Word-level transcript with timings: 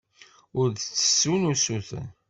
Ur 0.59 0.67
d-ttessun 0.69 1.41
usuten. 1.51 2.07